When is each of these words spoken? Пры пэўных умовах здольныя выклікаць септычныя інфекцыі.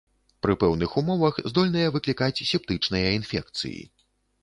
Пры 0.45 0.55
пэўных 0.63 0.95
умовах 1.01 1.35
здольныя 1.53 1.93
выклікаць 1.99 2.43
септычныя 2.55 3.15
інфекцыі. 3.23 3.81